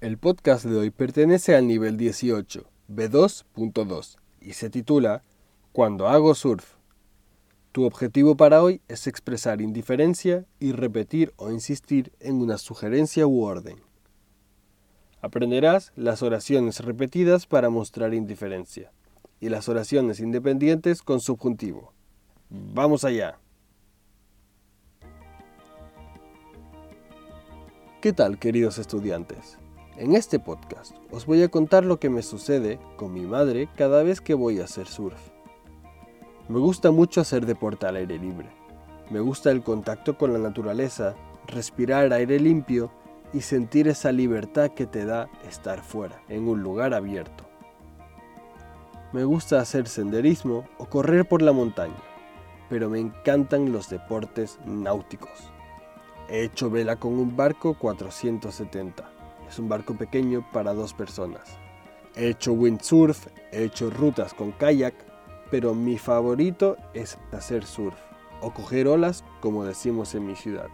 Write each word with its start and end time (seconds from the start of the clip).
El 0.00 0.16
podcast 0.16 0.64
de 0.64 0.76
hoy 0.76 0.90
pertenece 0.90 1.56
al 1.56 1.66
nivel 1.66 1.96
18, 1.96 2.64
B2.2, 2.88 4.16
y 4.40 4.52
se 4.52 4.70
titula 4.70 5.24
Cuando 5.72 6.06
hago 6.06 6.36
surf. 6.36 6.76
Tu 7.72 7.84
objetivo 7.84 8.36
para 8.36 8.62
hoy 8.62 8.80
es 8.86 9.08
expresar 9.08 9.60
indiferencia 9.60 10.46
y 10.60 10.70
repetir 10.70 11.34
o 11.34 11.50
insistir 11.50 12.12
en 12.20 12.40
una 12.40 12.58
sugerencia 12.58 13.26
u 13.26 13.42
orden. 13.42 13.80
Aprenderás 15.20 15.90
las 15.96 16.22
oraciones 16.22 16.78
repetidas 16.78 17.46
para 17.46 17.68
mostrar 17.68 18.14
indiferencia 18.14 18.92
y 19.40 19.48
las 19.48 19.68
oraciones 19.68 20.20
independientes 20.20 21.02
con 21.02 21.18
subjuntivo. 21.18 21.92
¡Vamos 22.50 23.02
allá! 23.02 23.40
¿Qué 28.00 28.12
tal, 28.12 28.38
queridos 28.38 28.78
estudiantes? 28.78 29.58
En 29.98 30.14
este 30.14 30.38
podcast 30.38 30.94
os 31.10 31.26
voy 31.26 31.42
a 31.42 31.48
contar 31.48 31.84
lo 31.84 31.98
que 31.98 32.08
me 32.08 32.22
sucede 32.22 32.78
con 32.96 33.12
mi 33.12 33.22
madre 33.22 33.68
cada 33.74 34.04
vez 34.04 34.20
que 34.20 34.34
voy 34.34 34.60
a 34.60 34.64
hacer 34.64 34.86
surf. 34.86 35.18
Me 36.48 36.60
gusta 36.60 36.92
mucho 36.92 37.20
hacer 37.20 37.46
deporte 37.46 37.84
al 37.86 37.96
aire 37.96 38.16
libre. 38.16 38.48
Me 39.10 39.18
gusta 39.18 39.50
el 39.50 39.64
contacto 39.64 40.16
con 40.16 40.32
la 40.32 40.38
naturaleza, 40.38 41.16
respirar 41.48 42.12
aire 42.12 42.38
limpio 42.38 42.92
y 43.32 43.40
sentir 43.40 43.88
esa 43.88 44.12
libertad 44.12 44.70
que 44.70 44.86
te 44.86 45.04
da 45.04 45.28
estar 45.48 45.82
fuera, 45.82 46.22
en 46.28 46.46
un 46.46 46.62
lugar 46.62 46.94
abierto. 46.94 47.42
Me 49.12 49.24
gusta 49.24 49.60
hacer 49.60 49.88
senderismo 49.88 50.68
o 50.78 50.86
correr 50.86 51.26
por 51.26 51.42
la 51.42 51.50
montaña, 51.50 52.00
pero 52.70 52.88
me 52.88 53.00
encantan 53.00 53.72
los 53.72 53.90
deportes 53.90 54.60
náuticos. 54.64 55.50
He 56.28 56.44
hecho 56.44 56.70
vela 56.70 56.94
con 56.94 57.14
un 57.14 57.36
barco 57.36 57.74
470 57.74 59.17
es 59.48 59.58
un 59.58 59.68
barco 59.68 59.94
pequeño 59.94 60.46
para 60.52 60.74
dos 60.74 60.92
personas. 60.92 61.58
He 62.14 62.28
hecho 62.28 62.52
windsurf, 62.52 63.28
he 63.52 63.64
hecho 63.64 63.90
rutas 63.90 64.34
con 64.34 64.52
kayak, 64.52 64.94
pero 65.50 65.74
mi 65.74 65.98
favorito 65.98 66.76
es 66.94 67.18
hacer 67.32 67.64
surf 67.64 67.96
o 68.40 68.52
coger 68.52 68.86
olas 68.86 69.24
como 69.40 69.64
decimos 69.64 70.14
en 70.14 70.26
mi 70.26 70.36
ciudad. 70.36 70.68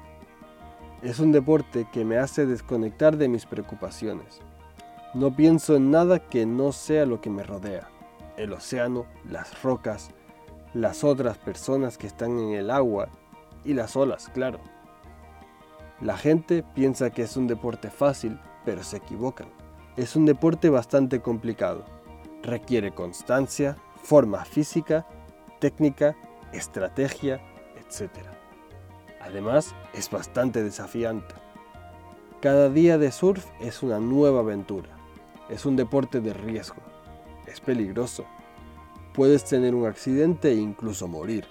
Es 1.02 1.20
un 1.20 1.32
deporte 1.32 1.86
que 1.92 2.04
me 2.04 2.16
hace 2.16 2.46
desconectar 2.46 3.16
de 3.16 3.28
mis 3.28 3.46
preocupaciones. 3.46 4.40
No 5.12 5.36
pienso 5.36 5.76
en 5.76 5.90
nada 5.90 6.18
que 6.18 6.46
no 6.46 6.72
sea 6.72 7.06
lo 7.06 7.20
que 7.20 7.30
me 7.30 7.42
rodea. 7.42 7.88
El 8.36 8.52
océano, 8.52 9.06
las 9.28 9.62
rocas, 9.62 10.10
las 10.72 11.04
otras 11.04 11.38
personas 11.38 11.98
que 11.98 12.06
están 12.06 12.38
en 12.38 12.54
el 12.54 12.70
agua 12.70 13.08
y 13.64 13.74
las 13.74 13.94
olas, 13.96 14.28
claro. 14.34 14.58
La 16.00 16.16
gente 16.16 16.64
piensa 16.74 17.10
que 17.10 17.22
es 17.22 17.36
un 17.36 17.46
deporte 17.46 17.90
fácil 17.90 18.40
pero 18.64 18.82
se 18.82 18.98
equivocan. 18.98 19.48
Es 19.96 20.16
un 20.16 20.26
deporte 20.26 20.70
bastante 20.70 21.20
complicado. 21.20 21.84
Requiere 22.42 22.92
constancia, 22.92 23.76
forma 24.02 24.44
física, 24.44 25.06
técnica, 25.60 26.16
estrategia, 26.52 27.40
etc. 27.76 28.10
Además, 29.20 29.74
es 29.94 30.10
bastante 30.10 30.62
desafiante. 30.62 31.34
Cada 32.40 32.68
día 32.68 32.98
de 32.98 33.10
surf 33.10 33.46
es 33.60 33.82
una 33.82 33.98
nueva 33.98 34.40
aventura. 34.40 34.90
Es 35.48 35.64
un 35.64 35.76
deporte 35.76 36.20
de 36.20 36.34
riesgo. 36.34 36.82
Es 37.46 37.60
peligroso. 37.60 38.24
Puedes 39.14 39.44
tener 39.44 39.74
un 39.74 39.86
accidente 39.86 40.50
e 40.50 40.56
incluso 40.56 41.08
morir. 41.08 41.46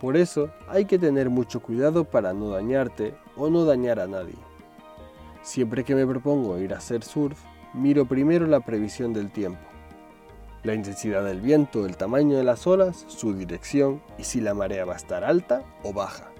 Por 0.00 0.16
eso 0.16 0.50
hay 0.68 0.84
que 0.84 0.98
tener 0.98 1.30
mucho 1.30 1.60
cuidado 1.60 2.04
para 2.04 2.32
no 2.32 2.50
dañarte 2.50 3.14
o 3.36 3.48
no 3.48 3.64
dañar 3.64 4.00
a 4.00 4.08
nadie. 4.08 4.34
Siempre 5.42 5.82
que 5.82 5.96
me 5.96 6.06
propongo 6.06 6.58
ir 6.58 6.72
a 6.72 6.78
hacer 6.78 7.02
surf, 7.02 7.38
miro 7.74 8.06
primero 8.06 8.46
la 8.46 8.60
previsión 8.60 9.12
del 9.12 9.32
tiempo, 9.32 9.60
la 10.62 10.74
intensidad 10.74 11.24
del 11.24 11.40
viento, 11.40 11.84
el 11.84 11.96
tamaño 11.96 12.36
de 12.36 12.44
las 12.44 12.64
olas, 12.68 13.04
su 13.08 13.34
dirección 13.34 14.00
y 14.18 14.24
si 14.24 14.40
la 14.40 14.54
marea 14.54 14.84
va 14.84 14.92
a 14.92 14.96
estar 14.96 15.24
alta 15.24 15.64
o 15.82 15.92
baja. 15.92 16.30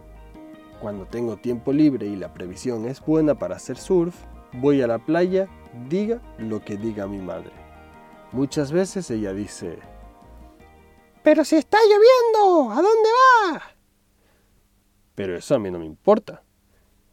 Cuando 0.81 1.07
tengo 1.07 1.37
tiempo 1.37 1.73
libre 1.73 2.07
y 2.07 2.15
la 2.15 2.33
previsión 2.33 2.87
es 2.87 3.01
buena 3.01 3.35
para 3.35 3.57
hacer 3.57 3.77
surf, 3.77 4.15
voy 4.53 4.83
a 4.83 4.87
la 4.87 4.99
playa, 4.99 5.49
diga 5.89 6.21
lo 6.39 6.61
que 6.65 6.77
diga 6.77 7.09
mi 7.09 7.19
madre. 7.19 7.53
Muchas 8.31 8.71
veces 8.71 9.11
ella 9.11 9.33
dice, 9.33 9.79
Pero 11.25 11.45
si 11.45 11.57
está 11.57 11.79
lloviendo, 11.79 12.71
¿a 12.71 12.77
dónde 12.77 13.09
va? 13.53 13.63
Pero 15.17 15.37
eso 15.37 15.57
a 15.57 15.59
mí 15.59 15.71
no 15.73 15.81
me 15.81 15.87
importa. 15.87 16.43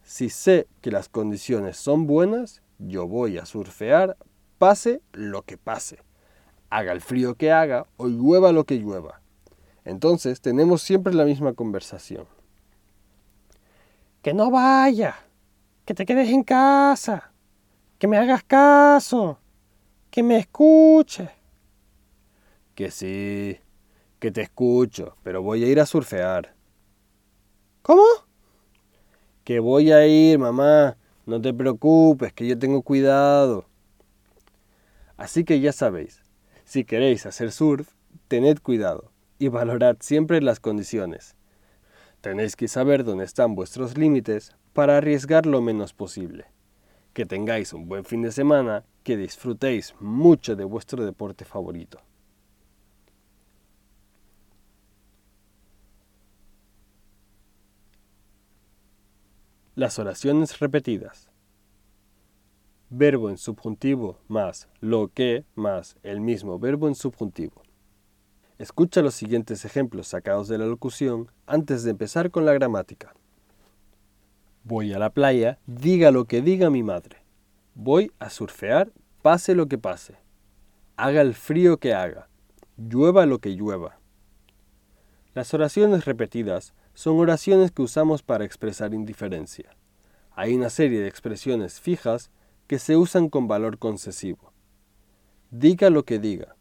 Si 0.10 0.32
sé 0.32 0.68
que 0.82 0.90
las 0.90 1.08
condiciones 1.08 1.78
son 1.78 2.08
buenas, 2.08 2.64
yo 2.80 3.08
voy 3.08 3.38
a 3.38 3.46
surfear, 3.46 4.18
pase 4.58 5.04
lo 5.14 5.44
que 5.44 5.56
pase, 5.56 6.00
haga 6.72 6.94
el 6.94 7.02
frío 7.02 7.36
que 7.36 7.52
haga 7.52 7.86
o 7.96 8.08
llueva 8.08 8.52
lo 8.52 8.64
que 8.64 8.78
llueva. 8.80 9.22
Entonces 9.86 10.42
tenemos 10.42 10.82
siempre 10.82 11.14
la 11.14 11.26
misma 11.26 11.54
conversación. 11.54 12.26
Que 14.24 14.34
no 14.34 14.50
vaya, 14.50 15.16
que 15.86 15.94
te 15.94 16.08
quedes 16.08 16.30
en 16.30 16.42
casa, 16.42 17.32
que 18.00 18.08
me 18.08 18.18
hagas 18.18 18.44
caso, 18.44 19.38
que 20.10 20.24
me 20.24 20.40
escuche. 20.40 21.30
Que 22.74 22.90
sí, 22.90 23.60
que 24.18 24.32
te 24.32 24.42
escucho, 24.42 25.18
pero 25.22 25.44
voy 25.44 25.64
a 25.66 25.68
ir 25.68 25.80
a 25.80 25.86
surfear. 25.86 26.56
¿Cómo? 27.84 28.29
Que 29.50 29.60
voy 29.60 29.92
a 29.92 30.06
ir, 30.06 30.38
mamá. 30.38 30.96
No 31.26 31.42
te 31.42 31.52
preocupes, 31.56 32.32
que 32.34 32.46
yo 32.46 32.60
tengo 32.60 32.84
cuidado. 32.84 33.66
Así 35.18 35.44
que 35.44 35.60
ya 35.60 35.72
sabéis, 35.72 36.22
si 36.66 36.86
queréis 36.86 37.26
hacer 37.26 37.52
surf, 37.52 37.90
tened 38.28 38.60
cuidado 38.60 39.12
y 39.40 39.48
valorad 39.48 39.98
siempre 40.02 40.40
las 40.44 40.60
condiciones. 40.60 41.36
Tenéis 42.22 42.56
que 42.56 42.68
saber 42.68 43.04
dónde 43.04 43.26
están 43.26 43.56
vuestros 43.56 43.98
límites 43.98 44.56
para 44.74 44.98
arriesgar 44.98 45.48
lo 45.48 45.62
menos 45.62 45.94
posible. 45.94 46.46
Que 47.14 47.26
tengáis 47.26 47.74
un 47.74 47.88
buen 47.88 48.06
fin 48.06 48.22
de 48.22 48.32
semana, 48.32 48.86
que 49.02 49.18
disfrutéis 49.18 49.96
mucho 50.00 50.56
de 50.56 50.64
vuestro 50.64 51.04
deporte 51.04 51.44
favorito. 51.44 52.00
Las 59.80 59.98
oraciones 59.98 60.60
repetidas. 60.60 61.30
Verbo 62.90 63.30
en 63.30 63.38
subjuntivo 63.38 64.20
más 64.28 64.68
lo 64.82 65.08
que 65.08 65.46
más 65.56 65.96
el 66.04 66.20
mismo 66.20 66.60
verbo 66.60 66.90
en 66.90 66.96
subjuntivo. 66.96 67.62
Escucha 68.58 69.02
los 69.02 69.14
siguientes 69.14 69.64
ejemplos 69.64 70.10
sacados 70.10 70.50
de 70.50 70.58
la 70.58 70.66
locución 70.66 71.32
antes 71.48 71.84
de 71.84 71.92
empezar 71.92 72.30
con 72.30 72.46
la 72.46 72.52
gramática. 72.52 73.16
Voy 74.66 74.92
a 74.92 75.00
la 75.00 75.12
playa, 75.12 75.60
diga 75.66 76.12
lo 76.12 76.26
que 76.26 76.42
diga 76.42 76.70
mi 76.70 76.84
madre. 76.84 77.24
Voy 77.74 78.12
a 78.20 78.30
surfear, 78.30 78.92
pase 79.22 79.56
lo 79.56 79.68
que 79.68 79.78
pase. 79.78 80.18
Haga 80.98 81.22
el 81.22 81.34
frío 81.34 81.78
que 81.78 81.94
haga. 81.94 82.28
Llueva 82.76 83.26
lo 83.26 83.40
que 83.40 83.56
llueva. 83.56 83.98
Las 85.34 85.54
oraciones 85.54 86.04
repetidas 86.04 86.74
son 87.00 87.18
oraciones 87.18 87.72
que 87.72 87.82
usamos 87.82 88.24
para 88.24 88.44
expresar 88.44 88.94
indiferencia. 88.94 89.70
Hay 90.32 90.54
una 90.54 90.70
serie 90.70 91.00
de 91.00 91.08
expresiones 91.08 91.80
fijas 91.80 92.30
que 92.68 92.78
se 92.78 92.98
usan 92.98 93.30
con 93.30 93.48
valor 93.48 93.78
concesivo. 93.78 94.52
Diga 95.50 95.90
lo 95.92 96.04
que 96.04 96.20
diga, 96.20 96.58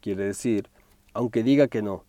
quiere 0.00 0.24
decir, 0.24 0.68
aunque 1.14 1.44
diga 1.44 1.68
que 1.68 1.80
no. 1.80 2.04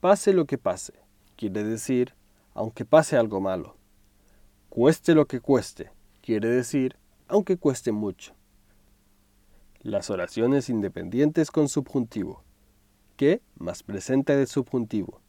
Pase 0.00 0.34
lo 0.34 0.44
que 0.44 0.58
pase, 0.58 0.92
quiere 1.36 1.64
decir, 1.64 2.12
aunque 2.52 2.84
pase 2.84 3.16
algo 3.16 3.40
malo. 3.40 3.78
Cueste 4.68 5.14
lo 5.14 5.24
que 5.24 5.40
cueste, 5.40 5.90
quiere 6.20 6.50
decir, 6.50 6.96
aunque 7.28 7.56
cueste 7.56 7.92
mucho. 7.92 8.34
Las 9.80 10.10
oraciones 10.10 10.68
independientes 10.68 11.50
con 11.50 11.70
subjuntivo. 11.70 12.44
¿Qué 13.16 13.40
más 13.56 13.82
presente 13.82 14.36
de 14.36 14.46
subjuntivo? 14.46 15.22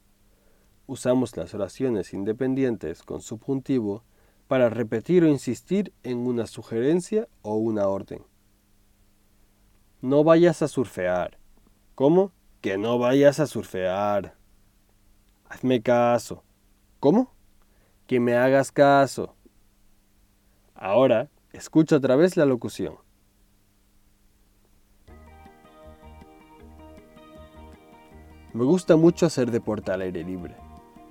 Usamos 0.90 1.38
las 1.38 1.54
oraciones 1.54 2.16
independientes 2.16 3.04
con 3.04 3.22
subjuntivo 3.22 4.04
para 4.48 4.70
repetir 4.70 5.24
o 5.24 5.28
insistir 5.28 5.94
en 6.02 6.18
una 6.18 6.48
sugerencia 6.48 7.28
o 7.44 7.58
una 7.58 7.88
orden. 7.88 8.24
No 10.02 10.24
vayas 10.24 10.64
a 10.64 10.68
surfear. 10.68 11.38
¿Cómo? 11.94 12.32
Que 12.60 12.80
no 12.80 12.98
vayas 12.98 13.40
a 13.40 13.46
surfear. 13.46 14.36
Hazme 15.48 15.84
caso. 15.84 16.44
¿Cómo? 17.00 17.36
Que 18.08 18.20
me 18.20 18.34
hagas 18.34 18.72
caso. 18.72 19.36
Ahora, 20.74 21.30
escucha 21.54 21.98
otra 21.98 22.16
vez 22.16 22.36
la 22.36 22.46
locución. 22.46 22.96
Me 28.54 28.64
gusta 28.64 28.96
mucho 28.96 29.28
hacer 29.28 29.52
deporte 29.52 29.92
al 29.92 30.02
aire 30.02 30.24
libre. 30.24 30.69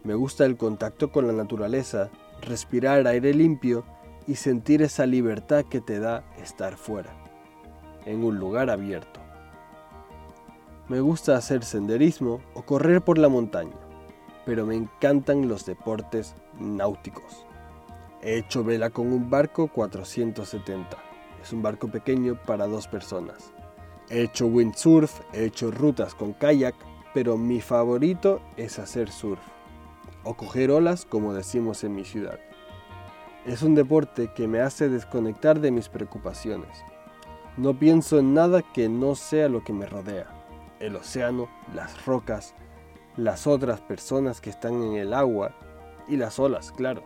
Me 0.09 0.15
gusta 0.15 0.47
el 0.47 0.57
contacto 0.57 1.13
con 1.13 1.27
la 1.27 1.35
naturaleza, 1.35 2.09
respirar 2.41 3.07
aire 3.07 3.35
limpio 3.35 3.85
y 4.27 4.37
sentir 4.37 4.81
esa 4.81 5.05
libertad 5.05 5.67
que 5.67 5.83
te 5.83 6.01
da 6.01 6.25
estar 6.43 6.79
fuera, 6.79 7.11
en 8.07 8.25
un 8.25 8.39
lugar 8.39 8.71
abierto. 8.71 9.21
Me 10.89 11.01
gusta 11.01 11.37
hacer 11.37 11.63
senderismo 11.63 12.41
o 12.55 12.63
correr 12.63 13.03
por 13.03 13.19
la 13.19 13.29
montaña, 13.29 13.77
pero 14.47 14.65
me 14.65 14.77
encantan 14.77 15.47
los 15.47 15.67
deportes 15.67 16.35
náuticos. 16.59 17.45
He 18.23 18.39
hecho 18.39 18.65
vela 18.65 18.89
con 18.89 19.13
un 19.13 19.29
barco 19.29 19.69
470. 19.69 20.97
Es 21.43 21.53
un 21.53 21.61
barco 21.61 21.89
pequeño 21.89 22.41
para 22.47 22.67
dos 22.67 22.89
personas. 22.89 23.53
He 24.09 24.23
hecho 24.23 24.47
windsurf, 24.47 25.21
he 25.35 25.45
hecho 25.45 25.71
rutas 25.71 26.15
con 26.15 26.33
kayak, 26.33 26.77
pero 27.13 27.37
mi 27.37 27.61
favorito 27.61 28.41
es 28.57 28.79
hacer 28.79 29.11
surf 29.11 29.58
o 30.25 30.35
coger 30.35 30.71
olas 30.71 31.05
como 31.05 31.35
decimos 31.35 31.85
en 31.85 31.95
mi 31.95 32.05
ciudad. 32.05 32.39
Es 33.47 33.63
un 33.63 33.75
deporte 33.75 34.31
que 34.35 34.47
me 34.47 34.61
hace 34.61 34.89
desconectar 34.89 35.61
de 35.61 35.71
mis 35.71 35.89
preocupaciones. 35.89 36.85
No 37.57 37.79
pienso 37.79 38.19
en 38.19 38.35
nada 38.35 38.63
que 38.63 38.89
no 38.89 39.15
sea 39.15 39.49
lo 39.49 39.65
que 39.65 39.73
me 39.73 39.87
rodea. 39.87 40.27
El 40.81 40.97
océano, 40.97 41.49
las 41.75 42.05
rocas, 42.05 42.55
las 43.17 43.47
otras 43.47 43.81
personas 43.81 44.41
que 44.41 44.51
están 44.51 44.83
en 44.83 44.95
el 44.95 45.13
agua 45.13 45.55
y 46.07 46.17
las 46.17 46.39
olas, 46.39 46.73
claro. 46.73 47.03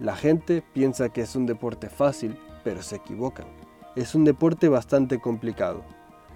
La 0.00 0.16
gente 0.16 0.62
piensa 0.72 1.10
que 1.10 1.20
es 1.20 1.36
un 1.36 1.46
deporte 1.46 1.88
fácil, 1.88 2.36
pero 2.64 2.82
se 2.82 2.96
equivocan. 2.96 3.46
Es 3.94 4.14
un 4.14 4.24
deporte 4.24 4.68
bastante 4.68 5.20
complicado. 5.20 5.84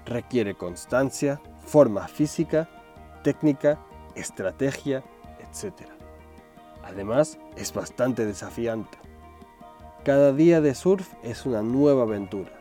Requiere 0.06 0.54
constancia, 0.54 1.40
forma 1.66 2.06
física, 2.06 2.68
técnica, 3.24 3.80
estrategia, 4.14 5.02
etc. 5.50 5.88
Además, 6.82 7.38
es 7.56 7.72
bastante 7.72 8.24
desafiante. 8.24 8.98
Cada 10.04 10.32
día 10.32 10.60
de 10.60 10.74
surf 10.74 11.12
es 11.22 11.44
una 11.44 11.62
nueva 11.62 12.04
aventura. 12.04 12.52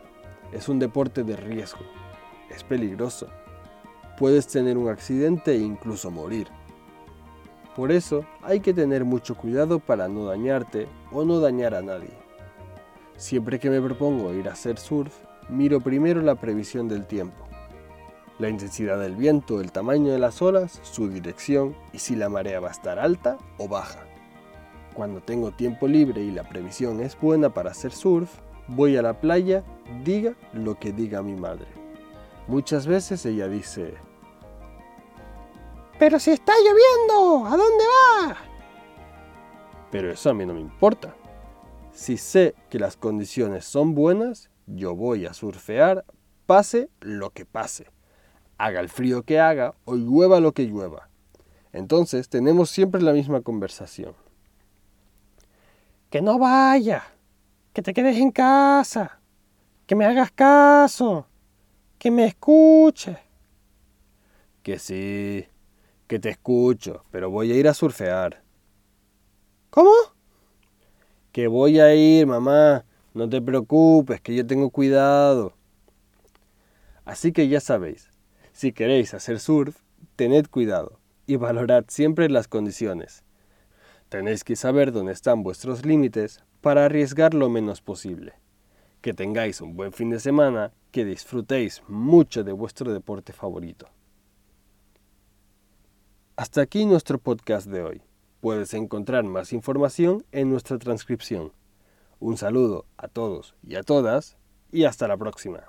Es 0.52 0.68
un 0.68 0.78
deporte 0.78 1.24
de 1.24 1.36
riesgo. 1.36 1.80
Es 2.50 2.64
peligroso. 2.64 3.28
Puedes 4.18 4.46
tener 4.48 4.76
un 4.76 4.88
accidente 4.88 5.52
e 5.52 5.58
incluso 5.58 6.10
morir. 6.10 6.48
Por 7.76 7.92
eso 7.92 8.24
hay 8.42 8.60
que 8.60 8.74
tener 8.74 9.04
mucho 9.04 9.36
cuidado 9.36 9.78
para 9.78 10.08
no 10.08 10.24
dañarte 10.24 10.88
o 11.12 11.24
no 11.24 11.38
dañar 11.38 11.74
a 11.74 11.82
nadie. 11.82 12.10
Siempre 13.16 13.58
que 13.58 13.70
me 13.70 13.80
propongo 13.80 14.34
ir 14.34 14.48
a 14.48 14.52
hacer 14.52 14.78
surf, 14.78 15.14
miro 15.48 15.80
primero 15.80 16.20
la 16.20 16.34
previsión 16.34 16.88
del 16.88 17.06
tiempo, 17.06 17.47
la 18.38 18.48
intensidad 18.48 19.00
del 19.00 19.16
viento, 19.16 19.60
el 19.60 19.72
tamaño 19.72 20.12
de 20.12 20.18
las 20.18 20.40
olas, 20.42 20.80
su 20.82 21.08
dirección 21.08 21.76
y 21.92 21.98
si 21.98 22.14
la 22.14 22.28
marea 22.28 22.60
va 22.60 22.68
a 22.68 22.72
estar 22.72 22.98
alta 22.98 23.36
o 23.58 23.68
baja. 23.68 24.04
Cuando 24.94 25.20
tengo 25.20 25.50
tiempo 25.50 25.86
libre 25.88 26.22
y 26.22 26.30
la 26.30 26.48
previsión 26.48 27.00
es 27.00 27.18
buena 27.18 27.52
para 27.52 27.70
hacer 27.70 27.92
surf, 27.92 28.30
voy 28.68 28.96
a 28.96 29.02
la 29.02 29.20
playa, 29.20 29.64
diga 30.04 30.34
lo 30.52 30.78
que 30.78 30.92
diga 30.92 31.22
mi 31.22 31.34
madre. 31.34 31.66
Muchas 32.46 32.86
veces 32.86 33.26
ella 33.26 33.48
dice, 33.48 33.94
pero 35.98 36.18
si 36.20 36.30
está 36.30 36.52
lloviendo, 36.52 37.46
¿a 37.46 37.50
dónde 37.50 37.84
va? 37.84 38.36
Pero 39.90 40.12
eso 40.12 40.30
a 40.30 40.34
mí 40.34 40.46
no 40.46 40.54
me 40.54 40.60
importa. 40.60 41.14
Si 41.92 42.16
sé 42.16 42.54
que 42.70 42.78
las 42.78 42.96
condiciones 42.96 43.64
son 43.64 43.94
buenas, 43.94 44.50
yo 44.66 44.94
voy 44.94 45.26
a 45.26 45.34
surfear, 45.34 46.04
pase 46.46 46.88
lo 47.00 47.30
que 47.30 47.44
pase. 47.44 47.86
Haga 48.58 48.80
el 48.80 48.88
frío 48.88 49.22
que 49.22 49.40
haga 49.40 49.74
o 49.84 49.94
llueva 49.94 50.40
lo 50.40 50.52
que 50.52 50.64
llueva. 50.64 51.08
Entonces 51.72 52.28
tenemos 52.28 52.70
siempre 52.70 53.00
la 53.00 53.12
misma 53.12 53.40
conversación. 53.40 54.14
Que 56.10 56.20
no 56.20 56.38
vaya, 56.38 57.04
que 57.72 57.82
te 57.82 57.94
quedes 57.94 58.16
en 58.16 58.32
casa, 58.32 59.20
que 59.86 59.94
me 59.94 60.04
hagas 60.04 60.32
caso, 60.32 61.26
que 61.98 62.10
me 62.10 62.26
escuche. 62.26 63.18
Que 64.62 64.78
sí, 64.78 65.46
que 66.06 66.18
te 66.18 66.30
escucho, 66.30 67.04
pero 67.10 67.30
voy 67.30 67.52
a 67.52 67.56
ir 67.56 67.68
a 67.68 67.74
surfear. 67.74 68.42
¿Cómo? 69.70 69.92
Que 71.30 71.46
voy 71.46 71.78
a 71.78 71.94
ir, 71.94 72.26
mamá. 72.26 72.84
No 73.14 73.28
te 73.28 73.40
preocupes, 73.40 74.20
que 74.20 74.34
yo 74.34 74.46
tengo 74.46 74.70
cuidado. 74.70 75.52
Así 77.04 77.32
que 77.32 77.48
ya 77.48 77.60
sabéis, 77.60 78.10
si 78.58 78.72
queréis 78.72 79.14
hacer 79.14 79.38
surf, 79.38 79.82
tened 80.16 80.48
cuidado 80.48 80.98
y 81.28 81.36
valorad 81.36 81.84
siempre 81.86 82.28
las 82.28 82.48
condiciones. 82.48 83.22
Tenéis 84.08 84.42
que 84.42 84.56
saber 84.56 84.90
dónde 84.90 85.12
están 85.12 85.44
vuestros 85.44 85.86
límites 85.86 86.42
para 86.60 86.84
arriesgar 86.84 87.34
lo 87.34 87.48
menos 87.48 87.80
posible. 87.82 88.32
Que 89.00 89.14
tengáis 89.14 89.60
un 89.60 89.76
buen 89.76 89.92
fin 89.92 90.10
de 90.10 90.18
semana, 90.18 90.72
que 90.90 91.04
disfrutéis 91.04 91.84
mucho 91.86 92.42
de 92.42 92.50
vuestro 92.50 92.92
deporte 92.92 93.32
favorito. 93.32 93.86
Hasta 96.34 96.60
aquí 96.60 96.84
nuestro 96.84 97.18
podcast 97.20 97.68
de 97.68 97.82
hoy. 97.84 98.02
Puedes 98.40 98.74
encontrar 98.74 99.22
más 99.22 99.52
información 99.52 100.24
en 100.32 100.50
nuestra 100.50 100.78
transcripción. 100.78 101.52
Un 102.18 102.36
saludo 102.36 102.86
a 102.96 103.06
todos 103.06 103.54
y 103.62 103.76
a 103.76 103.84
todas 103.84 104.36
y 104.72 104.82
hasta 104.82 105.06
la 105.06 105.16
próxima. 105.16 105.68